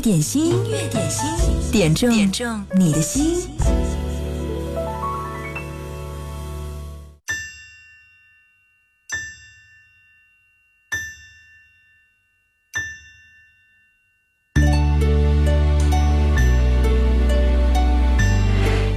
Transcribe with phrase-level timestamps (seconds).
[0.00, 1.26] 点心，音乐点心，
[1.72, 3.48] 点中点中你的心。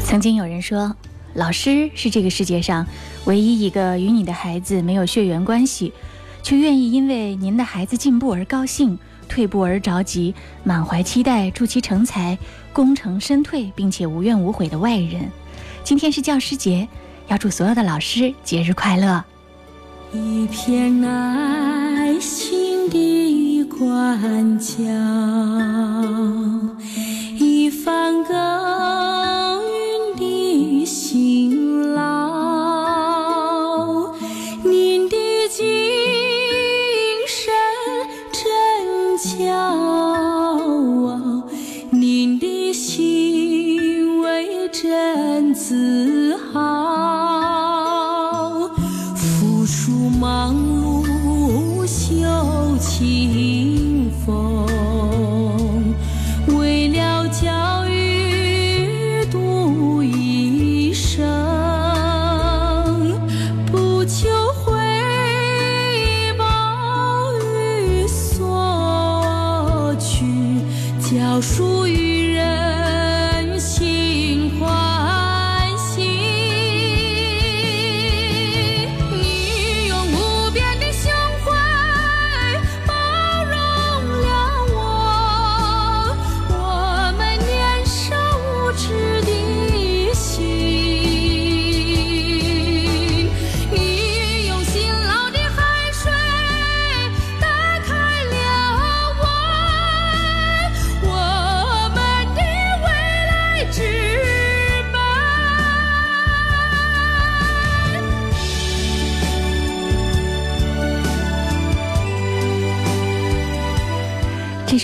[0.04, 0.96] 曾经有人说，
[1.34, 2.86] 老师是这个世界上
[3.26, 5.94] 唯一一个与你的孩子没有血缘关系，
[6.44, 9.00] 却愿意因为您的孩子进步而高兴。
[9.32, 12.38] 退步而着急，满怀期待助其成才，
[12.74, 15.32] 功成身退，并且无怨无悔的外人。
[15.86, 16.86] 今天是教师节，
[17.30, 19.24] 要祝所有的老师节日快乐。
[20.12, 24.76] 一片爱心的管教，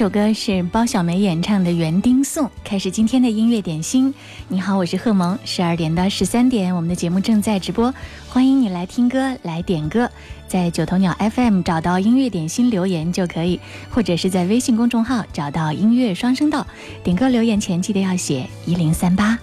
[0.08, 2.46] 首歌是包小梅演唱的《园丁颂》。
[2.64, 4.14] 开始今天的音乐点心。
[4.48, 5.38] 你好，我是贺萌。
[5.44, 7.94] 十二点到十三点，我们的节目正在直播，
[8.30, 10.10] 欢迎你来听歌、来点歌。
[10.48, 13.60] 在九头鸟 FM 找到音乐点心留言就可以，
[13.90, 16.66] 或者是在微信公众号找到音乐双声道。
[17.04, 19.38] 点歌留言前记得要写一零三八。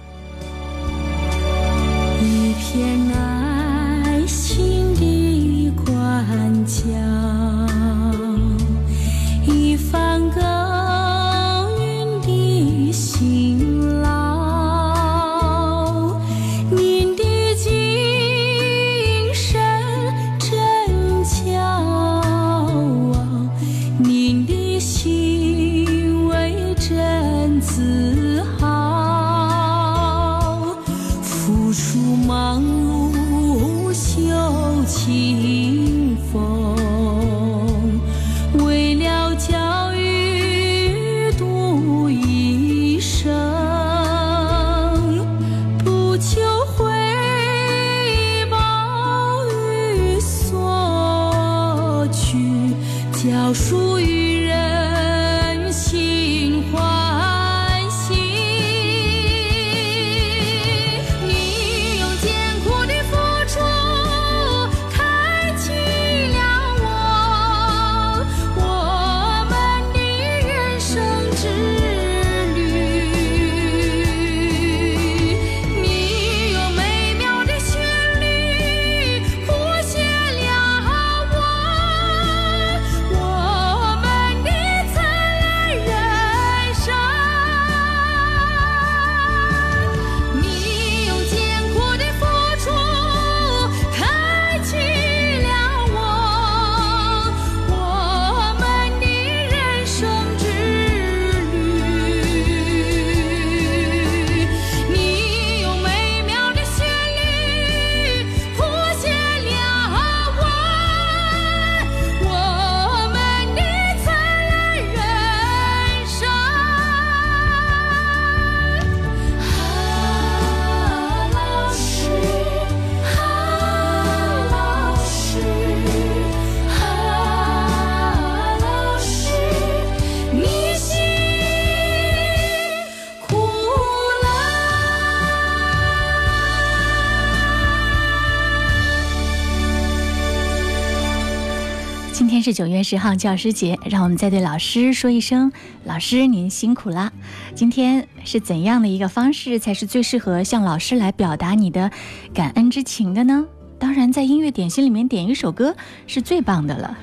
[142.54, 145.50] 九月十号教师节，让我们再对老师说一声：
[145.82, 147.12] 老师您辛苦啦！
[147.56, 151.90] 今天是怎样的一个方式才是最适合向老师来表达你的
[152.32, 153.44] 感恩之情的呢？
[153.80, 155.74] 当然，在音乐点心里面点一首歌
[156.06, 156.96] 是最棒的了。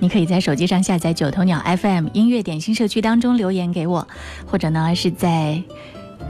[0.00, 4.08] 你可以在手机上下载九头鸟 FM 音乐点心社区当中留言给我，
[4.44, 5.62] 或者呢是在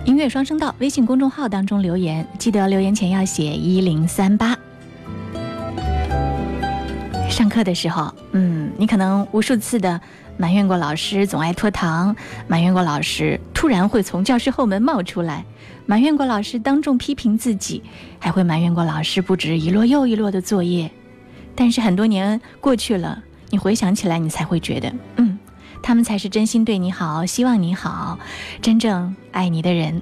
[0.04, 4.58] 音乐双声道微信公众号当中留言，记得留言前要写一零三八。
[7.36, 10.00] 上课的时候，嗯，你可能无数次的
[10.38, 12.16] 埋怨过老师总爱拖堂，
[12.48, 15.44] 埋怨过老师突然会从教室后门冒出来，
[15.84, 17.82] 埋怨过老师当众批评自己，
[18.18, 20.90] 还会埋怨过老师布置一摞又一摞的作业。
[21.54, 25.38] 但是很多年过去了，你回想起来，你才会觉得，嗯，
[25.82, 28.18] 他们才是真心对你好，希望你好，
[28.62, 30.00] 真正爱你的人。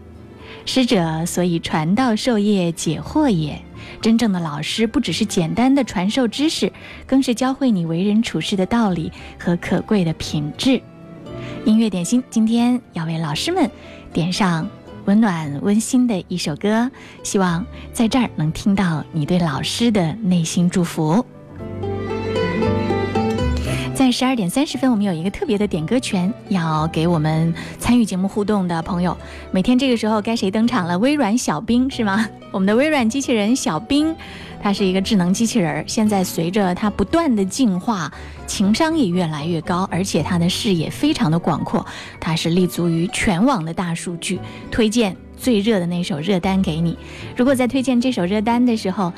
[0.67, 3.61] 师者，所以传道授业解惑也。
[4.01, 6.73] 真正的老师不只是简单的传授知识，
[7.07, 10.81] 更是教会你为人处事的道理和可贵的品质。
[11.65, 13.71] 音乐点心今天要为老师们
[14.13, 14.69] 点上
[15.07, 16.91] 温暖温馨的一首歌，
[17.23, 21.25] 希望在这儿能听到你对老师的内心祝福。
[24.05, 29.17] 在十二点三十分，我们有一个特别的点歌权，要给我们参与节目互动的朋友。
[29.51, 30.99] 每天这个时候该谁登场了？
[30.99, 32.29] 微软小冰是吗？
[32.53, 34.15] 我们的微软机器人小冰，
[34.63, 35.83] 它是一个智能机器人。
[35.89, 38.13] 现在随着它不断的进化，
[38.47, 41.87] 情商也越来越高，而且它的视野非常的广阔。
[42.21, 44.39] 它是立足于全网的大数据，
[44.71, 46.99] 推荐最热的那首热单给你。
[47.35, 49.11] 如果在推荐这首热单的时候，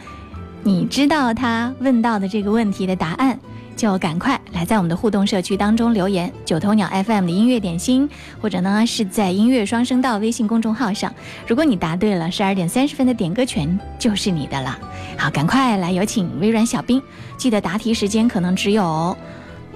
[0.62, 3.36] 你知道他问到的这个问题的答案。
[3.76, 8.08] 就赶快来在我们的互动社区当中留言，九头鸟 FM 的音乐点心，
[8.40, 11.12] 或者呢是在音乐双声道微信公众号上。
[11.46, 14.78] 如果你答对了，十二点三十分的点歌权就是你的了。
[15.19, 17.02] 好，赶快来有请微软小冰，
[17.37, 19.17] 记得答题时间可能只有，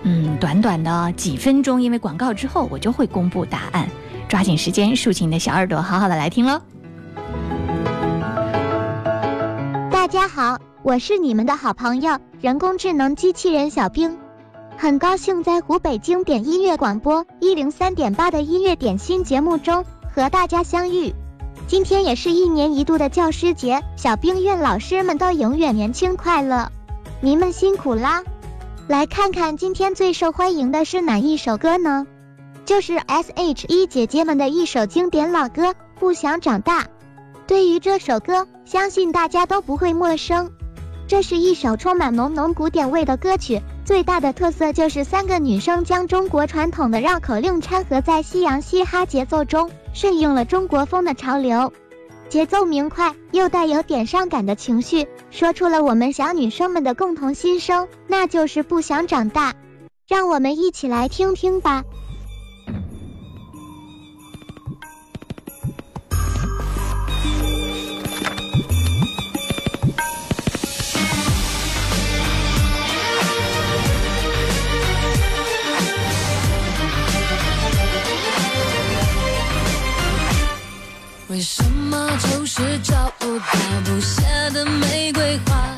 [0.02, 3.86] 嗯，短短的几分钟，因为广告之后我就会公布答案，
[4.26, 6.58] 抓紧时间竖起你的小耳朵，好好的来听喽。
[9.90, 14.16] 大家好，我是你们的好朋友人工智能机器人小冰，
[14.78, 19.84] 很高兴在湖北经典音乐广播一零三点八的音乐点心节目中
[20.14, 21.12] 和大家相遇。
[21.66, 26.72] 今天也是一年一度的教师节，小冰愿老师们都永远年轻快乐，
[27.20, 28.24] 您们辛苦啦！
[28.88, 32.06] 来看看今天最受欢迎的是哪一首歌呢？
[32.64, 36.84] 就是 S.H.E 姐姐们的一首经典老歌《不想长大》。
[37.46, 40.50] 对于这首歌，相信大家都不会陌生。
[41.10, 51.72] 这是一首充满浓浓古典味的歌曲，最大的特色就是三个女生将中国传统的绕口令掺合在西洋嘻哈节奏中，顺应了中国风的潮流。
[52.28, 59.54] 节奏明快又带有点伤感的情绪，说出了我们小女生们的共同心声，那就是不想长大。
[60.06, 61.82] 让我们一起来听听吧。
[81.30, 83.44] 为什么就是找不到
[83.84, 85.76] 不谢的玫瑰花？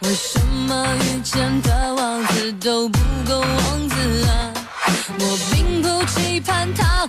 [0.00, 3.94] 为什么遇见的王子都不够王子
[4.26, 4.52] 啊？
[5.16, 6.99] 我并不期盼他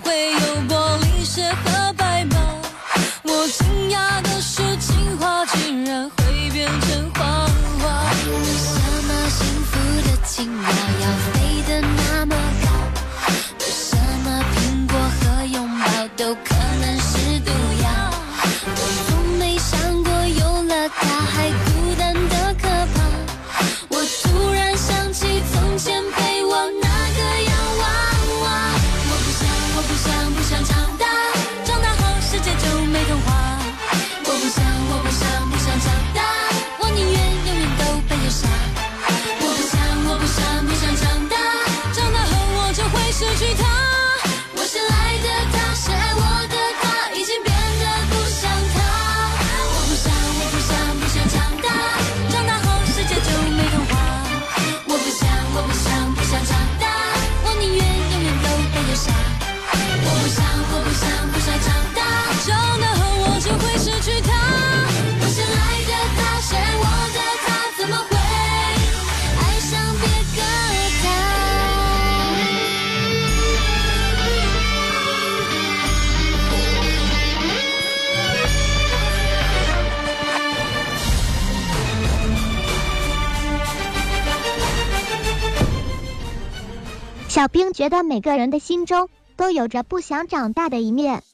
[87.82, 91.24] 觉得每个人的心中都有着不想长大的一面，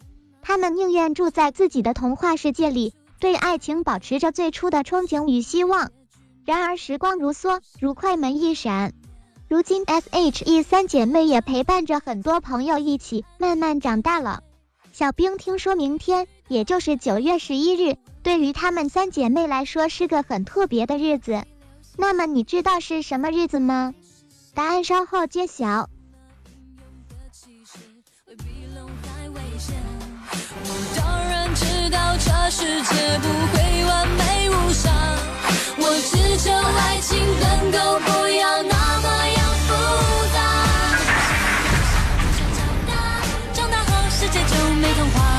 [0.40, 5.90] 他们宁愿住在自己的童话世界里，对爱情保持着最初的憧憬与希望。
[6.46, 8.94] 然而时光如梭，如快门一闪，
[9.46, 14.42] 如今 S.H.E 三姐妹也陪伴着很多朋友一起慢慢长大了。
[14.90, 21.44] 小兵听说明天，也就是九月十一日，对于她们三姐妹来说是个很特别的日子。
[21.98, 23.92] 那么你知道是什么日子吗？
[24.54, 25.90] 答案稍后揭晓。
[29.60, 34.88] 我当然知道这世界不会完美无瑕，
[35.78, 39.68] 我只求爱情能够不要那么样复
[40.32, 40.38] 杂。
[42.54, 42.90] 长大，
[43.52, 45.37] 长大后世界就没童话。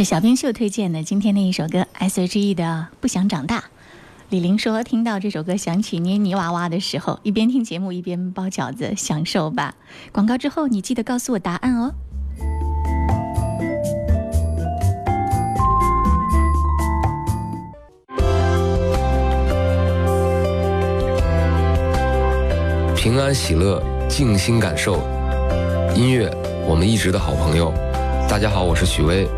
[0.00, 3.58] 是小冰秀推荐的今天的一首歌，S.H.E 的《不想长大》。
[4.30, 9.74] 李玲说，听到这首歌想起捏泥娃娃的时候，一边听节目一边包饺子，享受吧。
[10.10, 11.92] 广告之后，你记得告诉我答案哦。
[22.96, 24.94] 平安喜乐，静心感受
[25.94, 26.34] 音乐，
[26.66, 27.70] 我们一直的好朋友。
[28.26, 29.28] 大家好，我是许巍，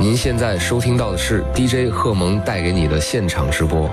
[0.00, 3.90] 您现在收听到的是 DJ 贺蒙带给你的现场直播。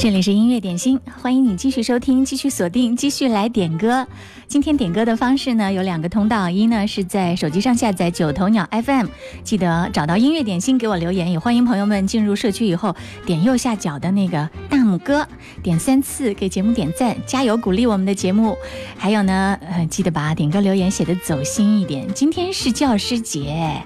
[0.00, 4.06] 这里是音乐点心，欢迎你继续收听，继续锁定，继续来点歌。
[4.46, 9.06] 今天点歌的方式呢有两个通道，一呢是在手机上下载九头鸟 FM，
[9.42, 12.94] 记得找到音乐点心给我留言，也欢迎朋友们进入社区以后
[13.26, 15.26] 点右下角的那个大拇哥，
[15.64, 18.56] 点三次给节目点赞，加油鼓励我们的节目。
[18.96, 22.06] 还有呢，呃，记得把点歌留言写的走心一点。
[22.14, 23.82] 今天是教师节，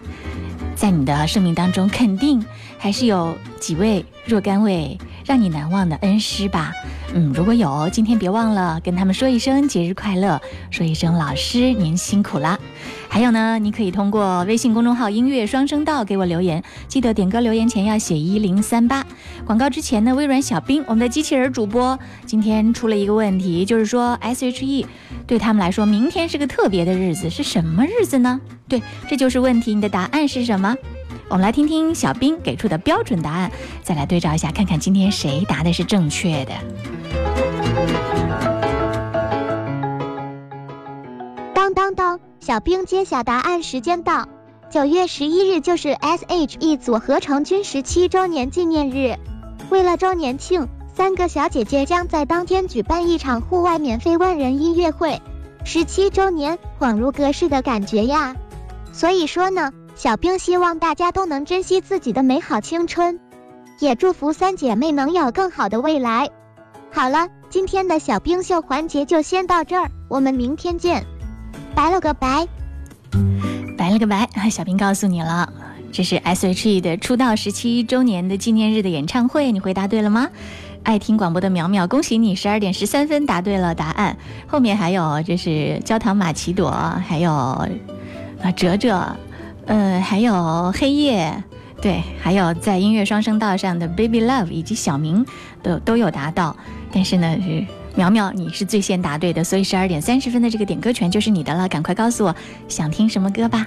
[0.74, 2.44] 在你的生命当中，肯定
[2.82, 6.72] 还是有几位若干位让你难忘的恩师吧。
[7.14, 12.58] 嗯，如果有，今天别忘了跟他们说一声节日快乐，说一声老师您辛苦啦。
[13.08, 19.06] 还有呢，你可以通过微信公众号“音乐双声道”给我留言，记得点歌留言前要写一零三八。
[19.44, 21.96] 广告之前呢，微软小冰，我们的机器人主播
[22.26, 24.84] 今天出了一个问题，就是说 S.H.E
[25.24, 28.40] 对他们来说，明天是个特别的日子，是什么日子呢？
[28.66, 29.72] 对，这就是问题。
[29.72, 30.74] 你的答案是什么？
[31.32, 33.50] 我们来听听小兵给出的标准答案，
[33.82, 36.52] 再来对照一下，看看今天谁答的是正确的。
[41.54, 44.28] 当当当，小兵揭晓答案时间到。
[44.70, 49.16] 九月十一日就是 S.H.E 组合成军十七周年纪念日。
[49.70, 55.22] 为了周年庆，三个小姐姐将在当天举办一场户外免费万人音乐会。
[55.64, 58.36] 十七周年，恍如隔世的感觉呀！
[58.92, 63.20] 所以说呢，小冰希望大家都能珍惜自己的美好青春，
[63.78, 66.28] 也祝福三姐妹能有更好的未来。
[66.92, 71.04] 好了，今天的小冰秀环节就先到这儿，我们明天见，
[71.76, 72.48] 拜了个拜。
[73.78, 75.48] 拜了个拜，小冰告诉你了，
[75.92, 80.28] 这是 S.H.E 的出道十七周年的纪念日的演唱会，你回答对了吗？
[80.82, 84.16] 爱听广播的苗苗，恭喜你十二点十三分答对了答案。
[84.48, 86.72] 后面还有这是焦糖玛奇朵，
[87.06, 89.06] 还有啊哲哲，
[89.72, 91.42] 呃，还有黑夜，
[91.80, 95.24] 对，还有在音乐双声道上的 Baby Love 以及小明
[95.62, 96.54] 都都有答到，
[96.92, 97.64] 但是呢是
[97.94, 102.36] 苗苗，你是最先答对的，所以十二点三十分的这个点歌权就是你的了，赶快告诉我
[102.68, 103.66] 想听什么歌吧。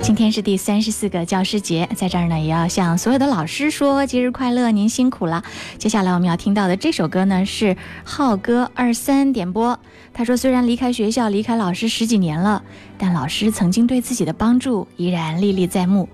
[0.00, 5.42] 今天是第三十四个教师节，在这儿呢，也要向所有的老师说节日快乐，您辛苦了。
[5.76, 9.80] 接下来我们要听到的这首歌呢，是浩哥二三点播。
[10.12, 12.62] 他说，虽然离开学校、离开老师十几年了，
[12.98, 16.08] 但老师曾经对自己的帮助依然历历在目。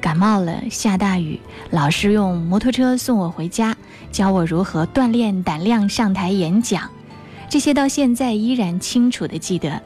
[0.00, 1.38] 感冒了，下大雨，
[1.70, 3.76] 老师用摩托车送我回家，
[4.10, 6.90] 教我如何锻炼胆量上台演讲，
[7.48, 9.82] 这些到现在依然清楚的记得。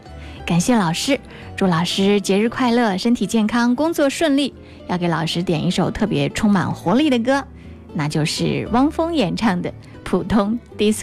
[0.47, 1.19] 感谢老师，
[1.57, 4.55] 祝老师节日快乐，身体健康，工作顺利。
[4.87, 7.45] 要给老师点一首特别充满活力的歌，
[7.95, 9.69] 那就是汪峰演唱的
[10.05, 11.03] 《普通 DISCO》。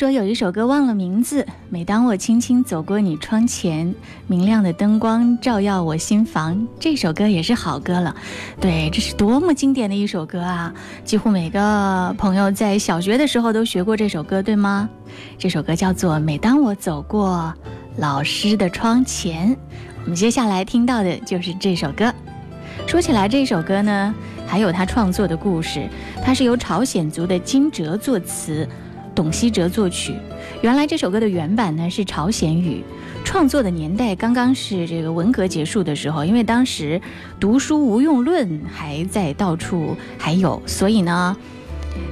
[0.00, 3.94] 说有一首歌忘了名字，每当我轻轻走过你窗前，
[4.26, 6.66] 明亮的灯光照耀我心房。
[6.78, 8.16] 这首歌也是好歌了，
[8.58, 10.72] 对，这是多么经典的一首歌啊！
[11.04, 14.88] 几乎每个朋友在小学的时候都学过这首歌，对吗？
[15.36, 17.52] 这首歌叫做《每当我走过
[17.98, 19.50] 老师的窗前》。
[20.04, 22.10] 我们接下来听到的就是这首歌。
[22.86, 24.14] 说起来，这首歌呢，
[24.46, 25.86] 还有他创作的故事，
[26.24, 28.66] 它是由朝鲜族的金哲作词。
[29.20, 30.14] 董希哲作曲，
[30.62, 32.82] 原来这首歌的原版呢是朝鲜语，
[33.22, 36.98] 创作的年代刚刚是这个文革结束的时候，因为当时
[37.38, 41.36] 读书无用论还在到处还有，所以呢。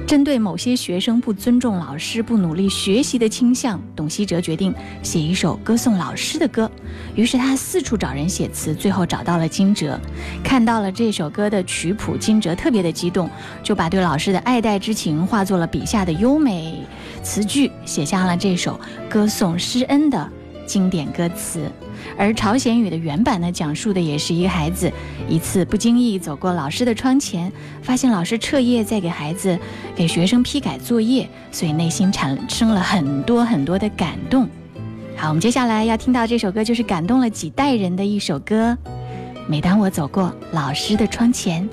[0.05, 6.69] 针对某些学生不尊重老师、不努力学习的倾向，董希哲决定写一首歌颂老师的歌。
[7.15, 9.97] 于是他四处找人写词，最后找到了金哲。
[10.43, 13.29] 看到了这首歌的曲谱，金哲特别的激动，
[13.63, 16.83] 就把对老师的爱戴之情化作了笔下的优美
[17.29, 20.27] 词句，写下了这首歌颂师恩的
[20.65, 21.71] 经典歌词。
[22.17, 24.91] 而朝鲜语的原版呢，讲述的也是一个孩子
[25.27, 27.51] 一次不经意走过老师的窗前，
[27.83, 29.55] 发现老师彻夜在给孩子、
[29.95, 34.49] 给学生批改作业，所以内心产生了很多很多的感动。
[35.15, 38.75] 好，我们接下来要听到这首歌，就是感动了几代人的一首歌。
[39.47, 41.69] 每当我走过老师的窗前。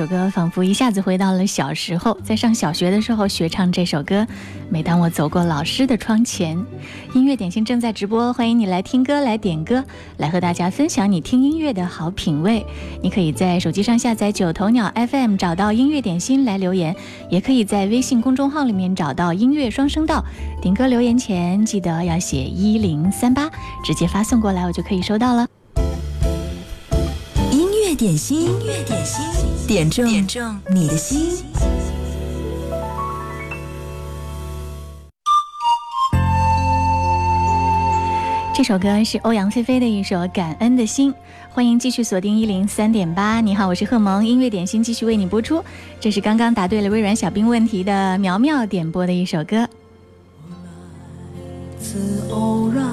[0.00, 4.26] 首歌，仿佛一下子回到了小时候，在上小学的时候学唱这首歌。
[4.70, 6.56] 每当我走过老师的窗前，
[7.12, 9.84] 音乐点心正在直播，欢迎你来听歌、来点歌、
[10.16, 12.64] 来和大家分享你听音乐的好品味。
[13.02, 16.94] 你可以在手机上下载九头鸟 FM，找到音乐点心来留言；
[17.28, 20.24] 也可以在微信公众号里面找到音乐双声道。
[20.62, 23.50] 点歌留言前记得要写一零三八，
[23.84, 25.46] 直接发送过来，我就可以收到了。
[27.52, 29.24] 音乐点心，音乐点心，
[29.70, 31.44] 点中点中你的心。
[38.52, 41.12] 这首歌是欧阳菲菲的一首《感恩的心》，
[41.52, 43.40] 欢迎继续锁定一零三点八。
[43.40, 45.62] 你好，我是贺萌，音乐点心继续为你播出。
[46.00, 49.68] 这是刚刚答对了微软小冰问题的苗苗点播的一首歌来。
[51.78, 52.84] 自偶然，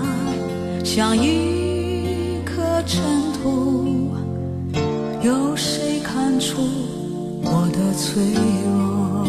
[0.85, 3.01] 像一颗尘
[3.41, 3.96] 土，
[5.23, 6.61] 有谁看出
[7.43, 8.33] 我的脆
[8.65, 9.25] 弱？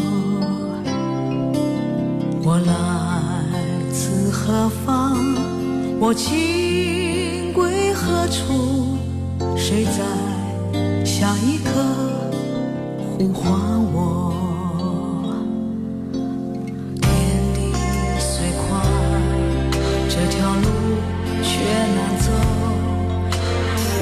[2.43, 2.71] 我来
[3.91, 5.17] 自何方？
[5.99, 8.97] 我情归何处？
[9.57, 10.03] 谁在
[11.03, 11.71] 下一刻
[13.17, 13.51] 呼唤
[13.91, 14.28] 我？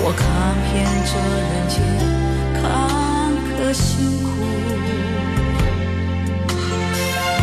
[0.09, 0.23] 我看
[0.63, 1.75] 遍这人间
[2.53, 2.63] 坎
[3.43, 4.25] 坷辛苦，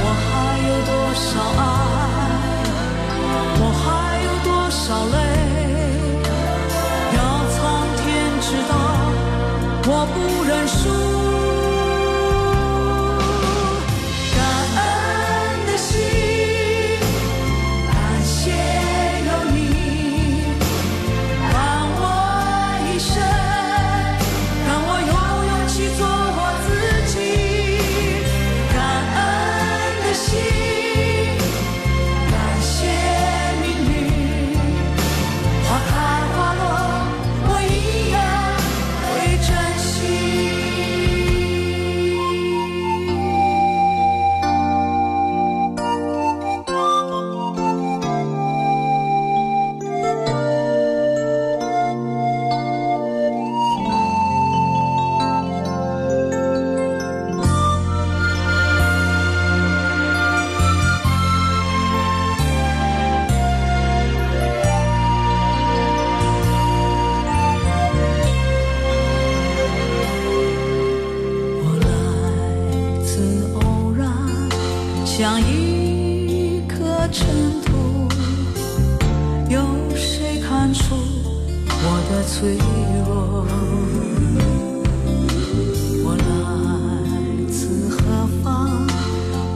[0.01, 0.27] 我还
[0.67, 1.29] 有多少
[1.61, 1.63] 爱？
[3.61, 3.85] 我还
[4.25, 5.24] 有多少泪？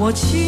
[0.08, 0.47] 我情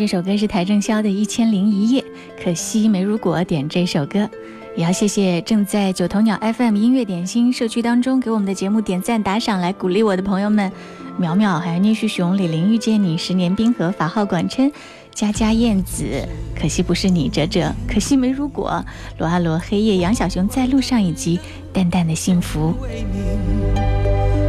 [0.00, 2.00] 这首歌是邰正宵的《一千零一夜》，
[2.42, 4.26] 可惜没如果点这首歌。
[4.74, 10.72] 也要谢谢正在九头鸟 FM 音乐点心社区当中给我们的节目点赞打赏来鼓励我的朋友们，
[11.18, 14.72] 苗苗，还有聂旭雄、李玲遇见你、十年冰河、法号管琛、
[15.12, 16.26] 佳佳燕子，
[16.58, 18.82] 可惜不是你，哲哲，可惜没如果，
[19.18, 21.38] 罗阿罗、黑夜、杨小熊在路上，以及
[21.74, 22.72] 淡淡的幸福。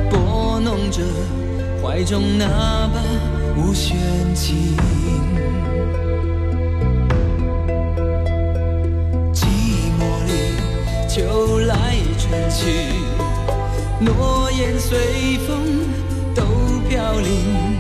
[0.10, 1.02] 拨弄着
[1.84, 2.48] 怀中那
[2.88, 3.98] 把无弦
[4.34, 4.56] 琴，
[12.54, 12.66] 去，
[14.00, 15.58] 诺言随风
[16.36, 16.44] 都
[16.90, 17.80] 飘零，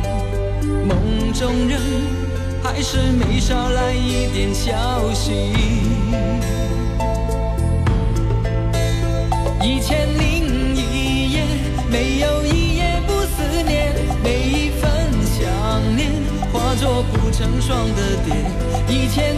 [0.87, 1.79] 梦中人
[2.63, 4.71] 还是没捎来一点消
[5.13, 5.31] 息。
[9.61, 11.43] 一千零一夜，
[11.89, 14.89] 没有一夜不思念，每一份
[15.23, 16.09] 想念
[16.51, 18.33] 化作不成双的蝶。
[18.87, 19.35] 一千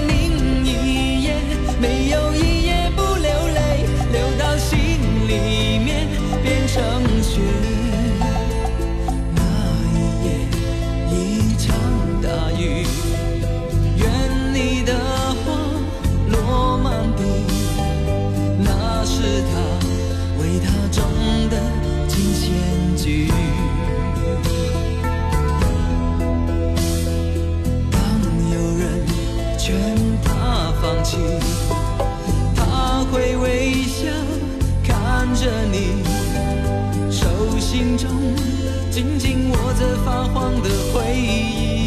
[38.93, 41.83] 紧紧握着发黄的回忆。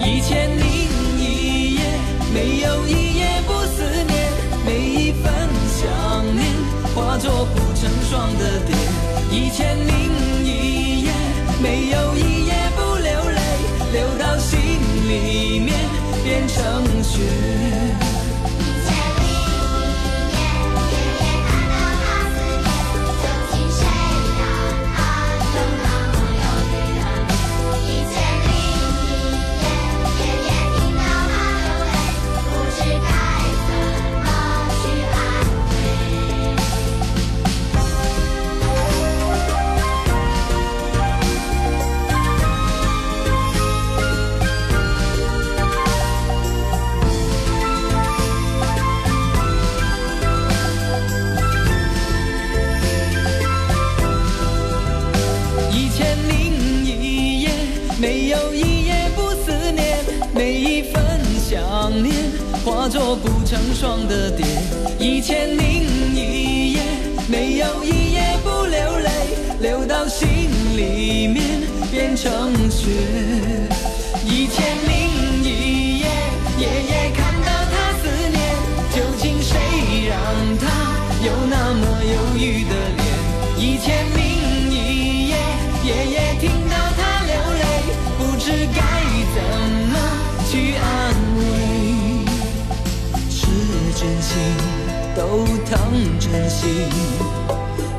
[0.00, 0.64] 一千零
[1.18, 1.80] 一夜，
[2.32, 4.32] 没有一夜不思念，
[4.64, 5.30] 每一份
[5.68, 5.84] 想
[6.34, 6.46] 念
[6.94, 8.74] 化作不成双的蝶。
[9.30, 9.92] 一千零
[10.42, 11.12] 一夜，
[11.62, 13.38] 没有一夜不流泪，
[13.92, 14.58] 流到心
[15.10, 15.74] 里面
[16.24, 17.20] 变成雪。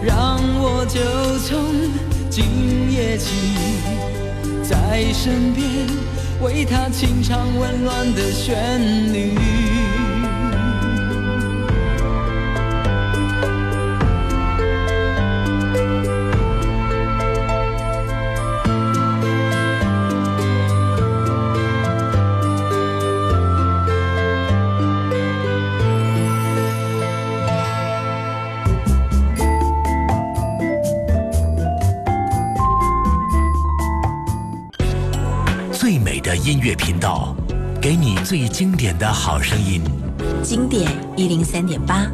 [0.04, 1.00] 让我就
[1.40, 1.74] 从
[2.30, 3.32] 今夜起，
[4.64, 5.66] 在身边
[6.42, 10.15] 为他清唱温暖的旋律。
[36.36, 37.36] 音乐频道，
[37.82, 39.82] 给你最经典的好声音。
[40.44, 42.06] 经典一零三点八，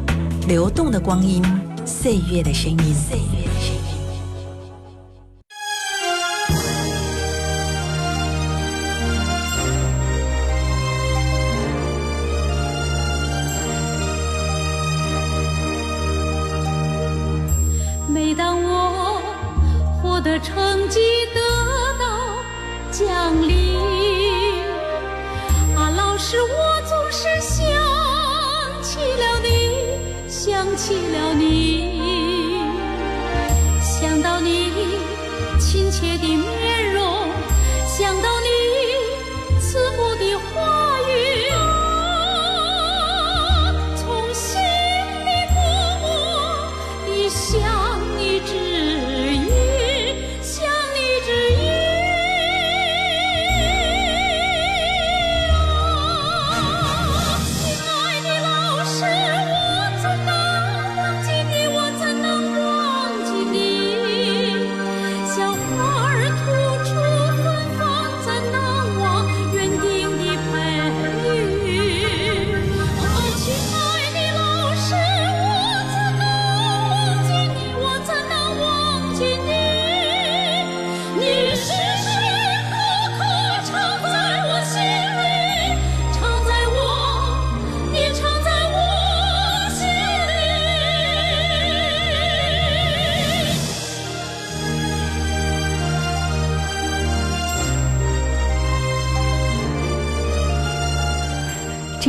[0.46, 1.42] 流动的光阴，
[1.84, 3.41] 岁月的声音。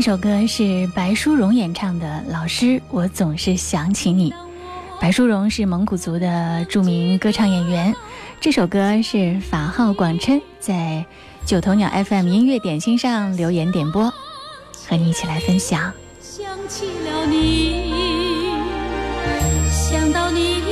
[0.04, 4.32] 首歌是白淑荣演唱的《老师，我总是想起你》。
[5.00, 7.96] 白淑荣是蒙古族的著名歌唱演员。
[8.42, 11.06] 这首歌是法号广琛在
[11.46, 14.14] 九头鸟 FM 音乐点心上留言点播，
[14.90, 15.94] 和你一起来分享。
[16.20, 18.52] 想起了你，
[19.72, 20.63] 想到你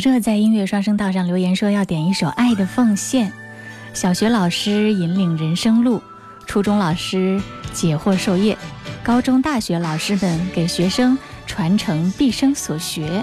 [0.00, 3.28] 哲哲在音乐双声道上留言说要点一首《爱的奉献》，
[3.92, 6.02] 小学老师引领人生路，
[6.46, 7.38] 初中老师
[7.74, 8.56] 解惑授业，
[9.02, 13.22] 高中、大学老师们给学生传承毕生所学。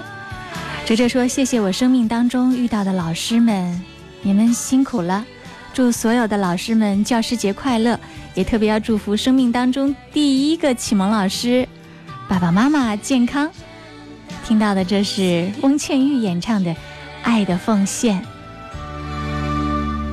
[0.86, 3.82] 哲哲说：“谢谢我生命当中遇到的老师们，
[4.22, 5.26] 你们辛苦了。
[5.74, 7.98] 祝所有的老师们教师节快乐，
[8.34, 11.68] 也特别要祝福生命当中第一个启蒙老师
[12.28, 13.50] 爸爸妈妈健康。”
[14.48, 16.70] 听到的这是翁倩玉演唱的
[17.22, 18.18] 《爱的奉献》。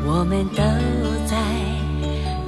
[0.06, 0.62] 我们都
[1.26, 1.38] 在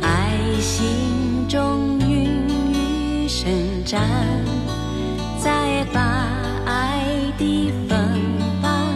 [0.01, 2.25] 爱心中孕
[2.73, 3.49] 育生
[3.85, 4.01] 长，
[5.39, 6.27] 再把
[6.65, 7.05] 爱
[7.37, 7.97] 的芬
[8.61, 8.93] 芳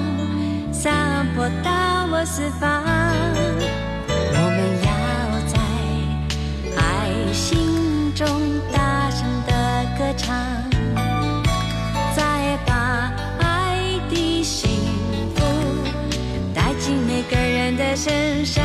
[0.73, 1.71] 散播到
[2.11, 2.83] 我四方。
[4.33, 4.91] 我们要
[5.47, 5.57] 在
[6.75, 8.27] 爱心中
[8.73, 10.50] 大声的歌唱。
[18.03, 18.60] 人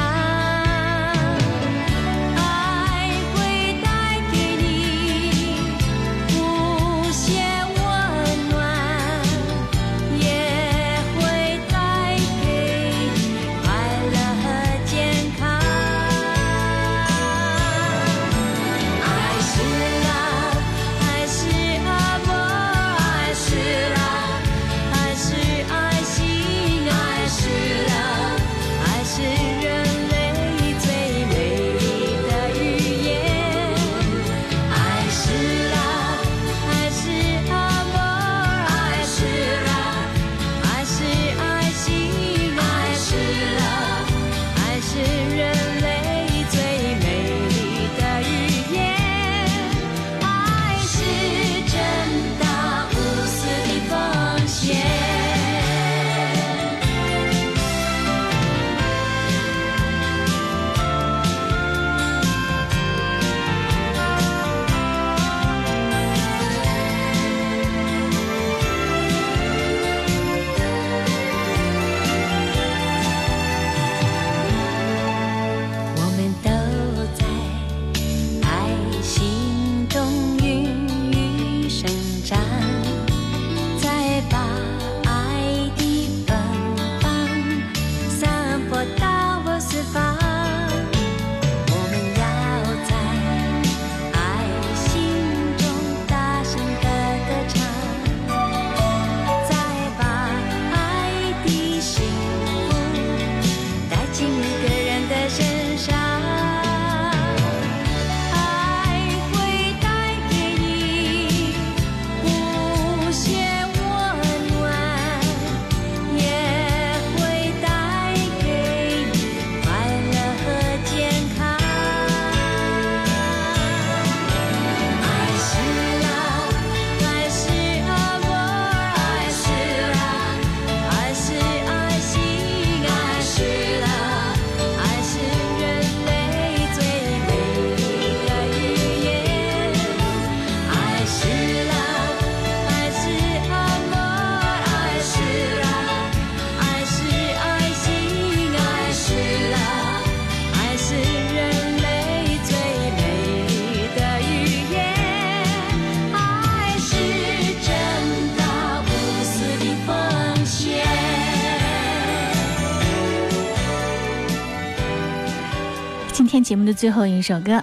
[166.66, 167.62] 的最后一首歌，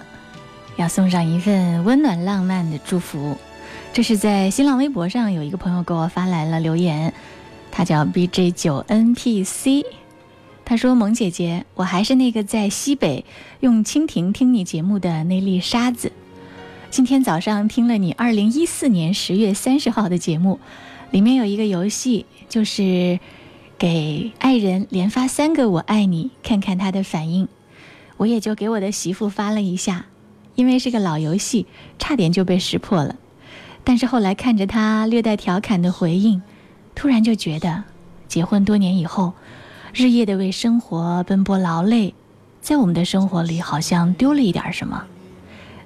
[0.76, 3.36] 要送上一份温暖浪漫的祝福。
[3.92, 7.12] 这是在新浪微博上有一个朋友给我发来了留言，
[7.70, 9.84] 他叫 B J 九 N P C，
[10.64, 13.24] 他说：“萌姐姐，我还是那个在西北
[13.60, 16.10] 用蜻蜓听你节目的那粒沙子。
[16.90, 20.58] 今天早上听了你二零一四年十月三十号的节目，
[21.10, 23.20] 里面有一个游戏，就是
[23.78, 27.46] 给爱人连发三个我爱你，看看他的反应。”
[28.16, 30.06] 我也就给我的媳妇发了一下，
[30.54, 31.66] 因为是个老游戏，
[31.98, 33.16] 差点就被识破了。
[33.82, 36.40] 但是后来看着他略带调侃的回应，
[36.94, 37.84] 突然就觉得，
[38.28, 39.34] 结婚多年以后，
[39.92, 42.14] 日夜的为生活奔波劳累，
[42.60, 45.04] 在我们的生活里好像丢了一点什么。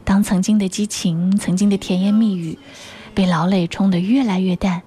[0.05, 2.59] 当曾经的激情、曾经的甜言蜜语，
[3.15, 4.83] 被劳累冲得越来越淡，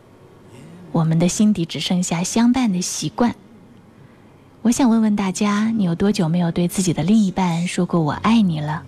[0.92, 3.36] 我们的心底只剩下相伴的习惯。
[4.64, 8.84] 我想问问大家，你有多久没有对自己的另一半说过“我爱你”了？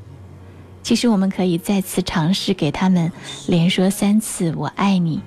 [0.83, 3.11] 其实我们可以再次尝试给他们
[3.47, 5.19] 连说三次“我爱你”。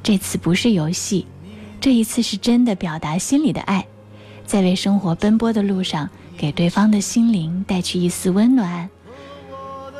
[0.00, 1.26] 这次不是游戏，
[1.80, 3.84] 这一次是真的表达心里的爱，
[4.46, 8.88] 在为生活奔波的路上，给对方的心灵带去一丝温暖。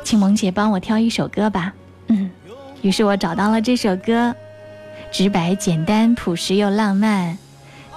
[0.05, 1.73] 请萌姐帮我挑一首歌吧。
[2.07, 2.31] 嗯，
[2.81, 4.33] 于是我找到了这首歌，
[5.11, 7.37] 直白、简单、朴实又浪漫。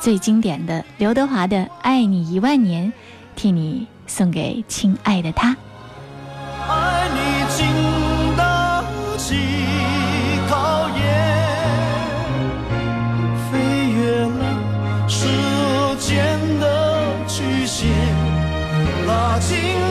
[0.00, 2.86] 最经典的刘德华的《爱你一万年》，
[3.34, 5.56] 替你送给亲爱的他。
[6.68, 7.18] 爱你
[7.48, 7.66] 经
[8.36, 8.84] 得
[9.16, 9.34] 起
[10.48, 11.02] 考验，
[13.50, 13.58] 飞
[13.92, 15.26] 越了时
[15.98, 16.64] 间的
[17.26, 17.88] 曲线，
[19.06, 19.83] 拉近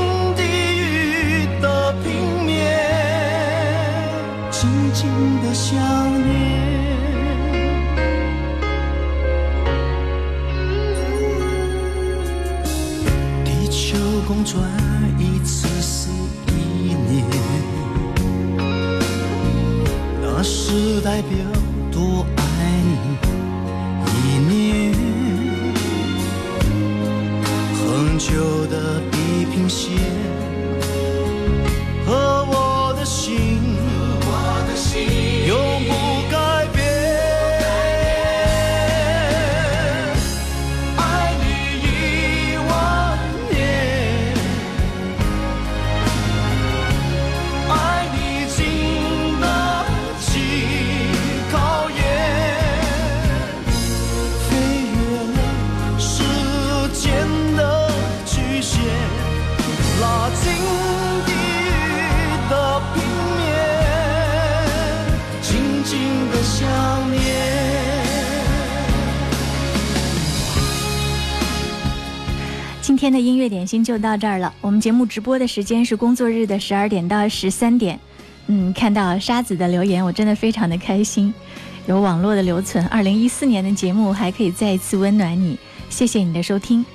[73.74, 74.54] 心就到这儿了。
[74.62, 78.00] 我们节目直播的时间是工作日的十二点到十三点。
[78.46, 81.34] 嗯，看到沙子的留言，我真的非常的开心。
[81.88, 85.58] 有网络的留存，二零一四年的节目还可以再一次温暖你。
[85.90, 86.86] 谢谢你的收听。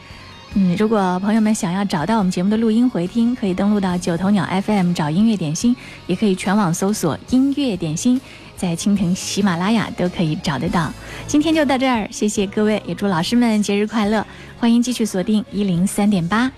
[0.55, 5.74] 嗯，如果朋友们想要找到我们节目的录音回听，可以登录到九头鸟 FM 找音乐点心，
[6.07, 8.20] 也可以全网搜索音乐点心，
[8.57, 10.93] 在蜻蜓、喜马拉雅都可以找得到。
[11.26, 14.24] 今天就到这儿，谢谢各位，也祝老师们节日快乐！
[14.61, 16.53] 欢迎继续锁定一零三点八。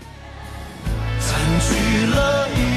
[1.59, 2.70] 去了。